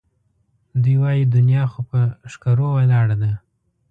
[0.81, 3.31] دوی وایي دنیا خو پهٔ ښکرو ولاړه ده